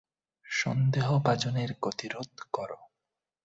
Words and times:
সন্দেহভাজনের 0.45 1.69
গতিরোধ 1.81 2.31
কর। 2.53 2.69